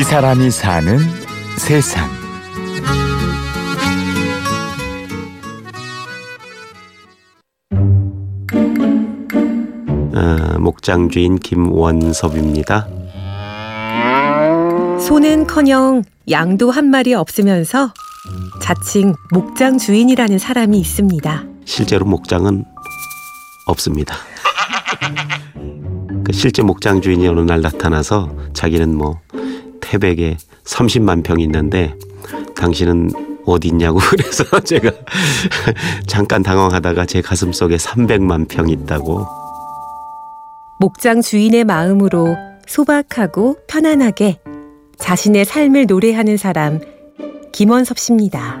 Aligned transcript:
이 0.00 0.02
사람이 0.02 0.50
사는 0.50 0.98
세상. 1.58 2.08
어, 10.14 10.58
목장 10.58 11.10
주인 11.10 11.38
김원섭입니다. 11.38 12.88
소는커녕 15.06 16.04
양도 16.30 16.70
한 16.70 16.86
마리 16.86 17.12
없으면서 17.12 17.92
자칭 18.62 19.14
목장 19.32 19.76
주인이라는 19.76 20.38
사람이 20.38 20.80
있습니다. 20.80 21.44
실제로 21.66 22.06
목장은 22.06 22.64
없습니다. 23.66 24.14
그 26.24 26.32
실제 26.32 26.62
목장 26.62 27.02
주인이 27.02 27.28
어느 27.28 27.40
날 27.40 27.60
나타나서 27.60 28.34
자기는 28.54 28.96
뭐 28.96 29.20
태백에 29.90 30.36
30만 30.64 31.24
평 31.24 31.40
있는데 31.40 31.92
당신은 32.54 33.10
어디 33.44 33.68
있냐고 33.68 33.98
그래서 34.10 34.44
제가 34.60 34.92
잠깐 36.06 36.44
당황하다가 36.44 37.06
제 37.06 37.20
가슴 37.20 37.52
속에 37.52 37.76
300만 37.76 38.48
평 38.48 38.68
있다고 38.68 39.26
목장 40.78 41.20
주인의 41.20 41.64
마음으로 41.64 42.36
소박하고 42.66 43.56
편안하게 43.66 44.38
자신의 44.96 45.44
삶을 45.44 45.86
노래하는 45.86 46.36
사람 46.36 46.78
김원섭 47.52 47.98
씨입니다. 47.98 48.60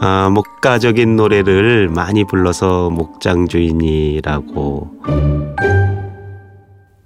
아, 0.00 0.30
목가적인 0.30 1.14
노래를 1.14 1.88
많이 1.88 2.24
불러서 2.24 2.90
목장 2.90 3.46
주인이라고 3.46 4.90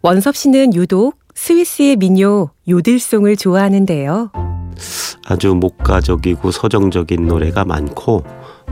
원섭 0.04 0.34
씨는 0.34 0.74
유독 0.74 1.16
스위스의 1.34 1.94
민요 1.94 2.50
요들송을 2.68 3.36
좋아하는데요. 3.36 4.32
아주 5.26 5.54
목가적이고 5.54 6.50
서정적인 6.50 7.28
노래가 7.28 7.64
많고 7.64 8.24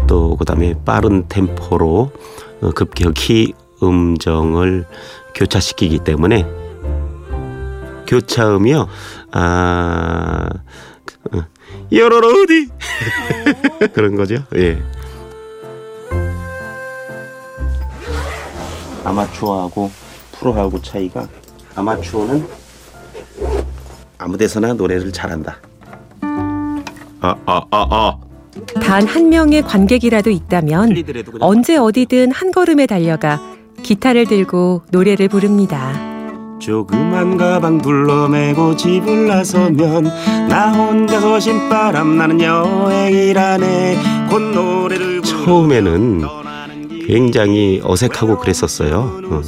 또 0.08 0.36
그다음에 0.36 0.74
빠른 0.84 1.28
템포로 1.28 2.10
어, 2.62 2.70
급격히 2.72 3.54
음정을 3.80 4.86
교차시키기 5.36 6.00
때문에 6.00 6.44
교차음이요. 8.08 8.88
아 9.30 10.48
어, 11.32 11.38
여러러 11.92 12.26
어디 12.26 12.68
그런 13.94 14.16
거죠. 14.16 14.42
예. 14.56 14.82
아마추어하고 19.04 20.09
프로하고 20.40 20.80
차이가 20.80 21.28
아마추어는 21.76 22.44
아무 24.18 24.36
데서나 24.36 24.72
노래를 24.72 25.12
잘한다. 25.12 25.56
아, 26.22 27.36
아, 27.46 27.60
아, 27.70 27.86
아. 27.90 28.16
단 28.82 29.06
한 29.06 29.28
명의 29.28 29.62
관객이라도 29.62 30.30
있다면 30.30 30.94
언제 31.40 31.76
어디든 31.76 32.32
한 32.32 32.50
걸음에 32.50 32.86
달려가 32.86 33.40
기타를 33.82 34.26
들고 34.26 34.82
노래를 34.90 35.28
부릅니다. 35.28 35.92
조그만 36.58 37.36
가방 37.38 37.78
둘러매고 37.78 38.76
집을 38.76 39.28
나서면 39.28 40.04
나 40.48 40.72
혼자서 40.72 41.40
신바람 41.40 42.18
나는 42.18 42.40
여행이라네 42.40 43.98
곧 44.28 44.40
노래를 44.54 45.22
처음에는 45.22 46.22
굉장히 47.10 47.80
어색하고 47.82 48.38
그랬었어요. 48.38 49.20
어. 49.24 49.42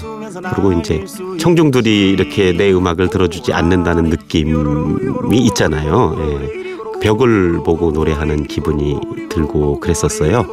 그리고 0.54 0.72
이제 0.72 1.04
청중들이 1.38 2.10
이렇게 2.10 2.52
내 2.52 2.72
음악을 2.72 3.08
들어주지 3.08 3.52
않는다는 3.52 4.04
느낌이 4.04 5.38
있잖아요. 5.46 6.16
예. 6.18 6.72
벽을 7.00 7.62
보고 7.64 7.92
노래하는 7.92 8.44
기분이 8.44 8.98
들고 9.28 9.78
그랬었어요. 9.78 10.44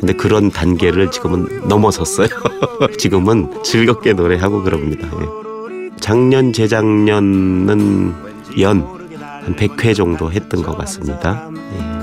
근데 0.00 0.14
그런 0.14 0.50
단계를 0.50 1.10
지금은 1.10 1.68
넘어섰어요. 1.68 2.28
지금은 2.98 3.62
즐겁게 3.62 4.14
노래하고 4.14 4.62
그럽니다. 4.62 5.06
예. 5.20 5.90
작년 6.00 6.52
재작년은 6.54 8.14
연 8.60 9.04
한 9.44 9.54
100회 9.56 9.94
정도 9.94 10.32
했던 10.32 10.62
것 10.62 10.76
같습니다. 10.78 11.50
예. 11.76 12.00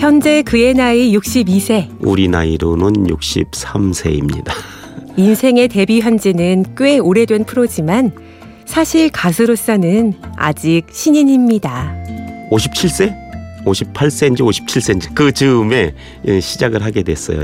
현재 0.00 0.42
그의 0.42 0.74
나이 0.74 1.12
62세. 1.16 1.88
우리 2.00 2.28
나이로는 2.28 3.08
63세입니다. 3.08 4.52
인생의 5.16 5.68
데뷔한 5.68 6.18
지는 6.18 6.64
꽤 6.76 6.98
오래된 6.98 7.44
프로지만 7.44 8.12
사실 8.64 9.10
가수로서는 9.10 10.14
아직 10.36 10.84
신인입니다. 10.92 11.96
57세? 12.52 13.12
58세인지 13.64 14.38
57세인지 14.38 15.14
그 15.14 15.32
즈음에 15.32 15.92
예, 16.26 16.40
시작을 16.40 16.84
하게 16.84 17.02
됐어요. 17.02 17.42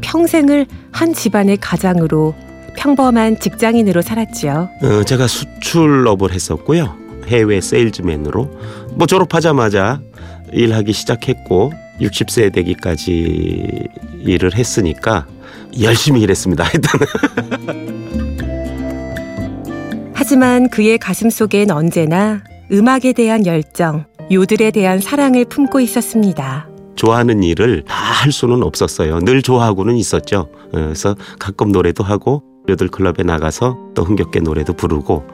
평생을 0.00 0.66
한 0.92 1.12
집안의 1.12 1.56
가장으로 1.56 2.34
평범한 2.76 3.40
직장인으로 3.40 4.02
살았지요. 4.02 4.68
어, 4.82 5.02
제가 5.04 5.26
수출업을 5.26 6.30
했었고요. 6.32 6.96
해외 7.26 7.60
세일즈맨으로 7.60 8.50
뭐 8.94 9.06
졸업하자마자 9.08 10.00
일하기 10.52 10.92
시작했고 10.92 11.72
60세 12.00 12.52
되기까지 12.52 13.88
일을 14.24 14.54
했으니까 14.54 15.26
열심히 15.80 16.20
일했습니다. 16.22 16.64
하여튼 16.64 17.00
하지만 20.14 20.68
그의 20.68 20.98
가슴 20.98 21.30
속엔 21.30 21.70
언제나 21.70 22.42
음악에 22.70 23.12
대한 23.12 23.46
열정, 23.46 24.04
요들에 24.30 24.70
대한 24.70 25.00
사랑을 25.00 25.44
품고 25.46 25.80
있었습니다. 25.80 26.68
좋아하는 26.96 27.42
일을 27.42 27.84
다 27.86 28.08
할 28.18 28.32
수는 28.32 28.62
없었어요. 28.64 29.20
늘 29.20 29.42
좋아하고는 29.42 29.96
있었죠. 29.96 30.48
어, 30.50 30.70
그래서 30.72 31.14
가끔 31.38 31.70
노래도 31.70 32.02
하고 32.02 32.42
여들 32.68 32.88
클럽에 32.88 33.22
나가서 33.24 33.76
또 33.94 34.02
흥겹게 34.02 34.40
노래도 34.40 34.72
부르고 34.72 35.24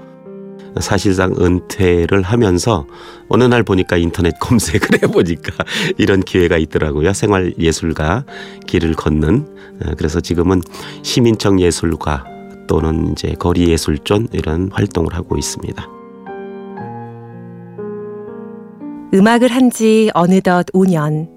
사실상 0.80 1.34
은퇴를 1.38 2.22
하면서 2.22 2.86
어느 3.28 3.44
날 3.44 3.62
보니까 3.62 3.96
인터넷 3.96 4.34
검색을 4.40 5.02
해보니까 5.04 5.52
이런 5.98 6.20
기회가 6.20 6.56
있더라고요. 6.56 7.12
생활 7.12 7.54
예술가 7.58 8.24
길을 8.66 8.94
걷는 8.94 9.46
어, 9.84 9.90
그래서 9.96 10.20
지금은 10.20 10.62
시민청 11.02 11.60
예술가 11.60 12.24
또는 12.66 13.12
이제 13.12 13.34
거리 13.38 13.68
예술전 13.68 14.28
이런 14.32 14.70
활동을 14.72 15.14
하고 15.14 15.36
있습니다. 15.36 15.88
음악을 19.14 19.48
한 19.48 19.70
지 19.70 20.10
어느덧 20.14 20.66
5년. 20.72 21.28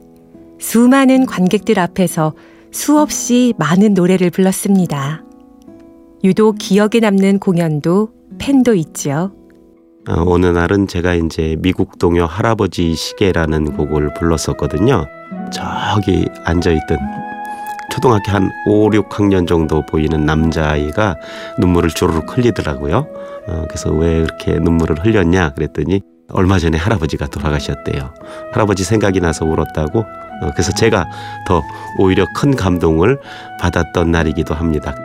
수많은 0.59 1.27
관객들 1.27 1.77
앞에서 1.79 2.33
수없이 2.71 3.53
많은 3.57 3.93
노래를 3.93 4.31
불렀습니다. 4.31 5.23
유독 6.23 6.57
기억에 6.59 6.99
남는 6.99 7.37
공연도 7.39 8.09
팬도 8.39 8.73
있지요. 8.75 9.31
어, 10.09 10.23
어느 10.25 10.45
날은 10.45 10.87
제가 10.87 11.15
이제 11.15 11.55
미국 11.59 11.99
동요 11.99 12.25
할아버지 12.25 12.95
시계라는 12.95 13.75
곡을 13.75 14.13
불렀었거든요. 14.13 15.05
저기 15.51 16.27
앉아 16.45 16.71
있던 16.71 16.97
초등학교 17.91 18.31
한 18.31 18.49
5, 18.67 18.89
6학년 18.89 19.47
정도 19.47 19.85
보이는 19.85 20.25
남자아이가 20.25 21.15
눈물을 21.59 21.89
주르륵 21.89 22.37
흘리더라고요. 22.37 23.07
어, 23.47 23.65
그래서 23.67 23.91
왜 23.91 24.19
이렇게 24.19 24.59
눈물을 24.59 25.03
흘렸냐 25.03 25.53
그랬더니 25.53 26.01
얼마 26.29 26.59
전에 26.59 26.77
할아버지가 26.77 27.27
돌아가셨대요. 27.27 28.13
할아버지 28.51 28.83
생각이 28.83 29.19
나서 29.19 29.45
울었다고. 29.45 29.99
어, 29.99 30.51
그래서 30.53 30.71
제가 30.73 31.05
더 31.47 31.63
오히려 31.97 32.25
큰 32.35 32.55
감동을 32.55 33.19
받았던 33.59 34.11
날이기도 34.11 34.53
합니다. 34.53 34.95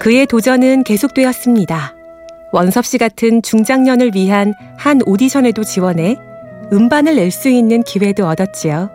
그의 0.00 0.26
도전은 0.26 0.82
계속되었습니다. 0.84 1.94
원섭 2.52 2.86
씨 2.86 2.96
같은 2.96 3.42
중장년을 3.42 4.12
위한 4.14 4.54
한 4.78 5.00
오디션에도 5.04 5.62
지원해 5.62 6.16
음반을 6.72 7.16
낼 7.16 7.30
수 7.30 7.50
있는 7.50 7.82
기회도 7.82 8.26
얻었지요. 8.26 8.90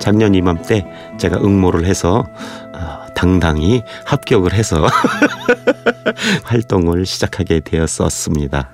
작년 0.00 0.34
이맘때 0.34 0.84
제가 1.16 1.38
응모를 1.38 1.86
해서 1.86 2.26
어, 2.74 3.06
당당히 3.14 3.82
합격을 4.04 4.52
해서 4.52 4.84
활동을 6.42 7.06
시작하게 7.06 7.60
되었었습니다. 7.60 8.68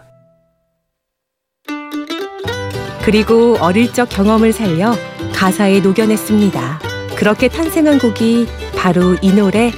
그리고 3.04 3.58
어릴 3.60 3.92
적 3.92 4.08
경험을 4.08 4.54
살려 4.54 4.94
가사에 5.34 5.80
녹여냈습니다. 5.80 6.78
그렇게 7.16 7.48
탄생한 7.48 7.98
곡이 7.98 8.46
바로 8.74 9.16
이 9.20 9.32
노래 9.34 9.70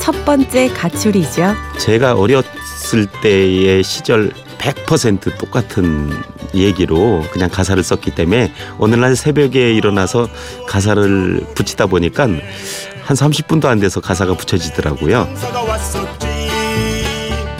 첫 0.00 0.24
번째 0.24 0.68
가출이죠. 0.72 1.54
제가 1.78 2.14
어렸을 2.14 3.06
때의 3.22 3.82
시절 3.84 4.32
100% 4.58 5.38
똑같은 5.38 6.10
얘기로 6.54 7.24
그냥 7.32 7.48
가사를 7.48 7.82
썼기 7.82 8.14
때문에 8.14 8.52
어느 8.78 8.94
날 8.94 9.16
새벽에 9.16 9.72
일어나서 9.72 10.28
가사를 10.66 11.46
붙이다 11.54 11.86
보니까 11.86 12.24
한 12.24 13.16
30분도 13.16 13.66
안 13.66 13.80
돼서 13.80 14.00
가사가 14.00 14.34
붙여지더라고요. 14.34 15.28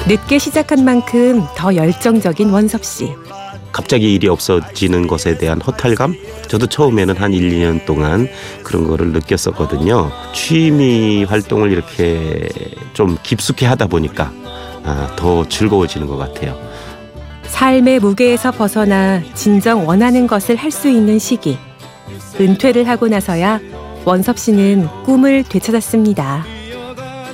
늦게 0.06 0.38
시작한 0.38 0.84
만큼 0.84 1.44
더 1.56 1.74
열정적인 1.74 2.50
원섭 2.50 2.84
씨. 2.84 3.14
갑자기 3.72 4.14
일이 4.14 4.28
없어지는 4.28 5.06
것에 5.06 5.38
대한 5.38 5.60
허탈감? 5.60 6.14
저도 6.48 6.66
처음에는 6.66 7.16
한 7.16 7.32
1, 7.32 7.50
2년 7.50 7.84
동안 7.86 8.28
그런 8.62 8.86
거를 8.86 9.12
느꼈었거든요. 9.12 10.10
취미 10.34 11.24
활동을 11.24 11.70
이렇게 11.72 12.48
좀 12.92 13.16
깊숙이 13.22 13.64
하다 13.64 13.86
보니까 13.86 14.32
아, 14.84 15.12
더 15.16 15.46
즐거워지는 15.48 16.06
것 16.06 16.16
같아요. 16.16 16.58
삶의 17.44 18.00
무게에서 18.00 18.50
벗어나 18.52 19.22
진정 19.34 19.86
원하는 19.86 20.26
것을 20.26 20.56
할 20.56 20.70
수 20.70 20.88
있는 20.88 21.18
시기. 21.18 21.58
은퇴를 22.40 22.88
하고 22.88 23.08
나서야 23.08 23.60
원섭 24.04 24.38
씨는 24.38 24.88
꿈을 25.04 25.44
되찾았습니다. 25.44 26.44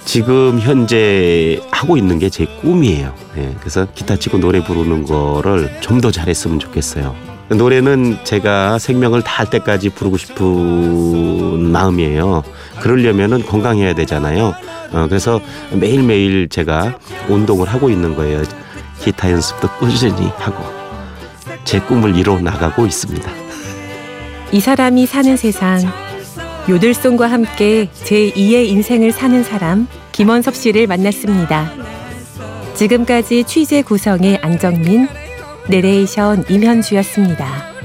지금 0.06 0.60
현재 0.60 1.60
하고 1.70 1.96
있는 1.96 2.18
게 2.18 2.30
제 2.30 2.44
꿈이에요. 2.62 3.12
예, 3.38 3.54
그래서 3.60 3.86
기타 3.94 4.16
치고 4.16 4.38
노래 4.38 4.62
부르는 4.62 5.04
거를 5.04 5.70
좀 5.80 6.00
더 6.00 6.10
잘했으면 6.10 6.58
좋겠어요. 6.60 7.14
노래는 7.48 8.18
제가 8.24 8.78
생명을 8.78 9.22
다할 9.22 9.48
때까지 9.50 9.90
부르고 9.90 10.16
싶은 10.16 11.70
마음이에요. 11.70 12.42
그러려면은 12.80 13.44
건강해야 13.46 13.94
되잖아요. 13.94 14.54
어, 14.92 15.06
그래서 15.08 15.40
매일매일 15.72 16.48
제가 16.48 16.98
운동을 17.28 17.66
하고 17.68 17.88
있는 17.88 18.14
거예요. 18.16 18.42
기타 19.00 19.30
연습도 19.30 19.68
꾸준히 19.78 20.26
하고 20.38 20.64
제 21.64 21.78
꿈을 21.80 22.16
이뤄 22.16 22.38
나가고 22.40 22.84
있습니다. 22.86 23.30
이 24.52 24.60
사람이 24.60 25.06
사는 25.06 25.36
세상. 25.36 25.80
요들송과 26.68 27.30
함께 27.30 27.88
제2의 27.92 28.66
인생을 28.68 29.12
사는 29.12 29.42
사람 29.44 29.86
김원섭 30.10 30.56
씨를 30.56 30.88
만났습니다. 30.88 31.70
지금까지 32.74 33.44
취재 33.44 33.82
구성의 33.82 34.38
안정민, 34.42 35.06
내레이션 35.68 36.44
임현주였습니다. 36.48 37.75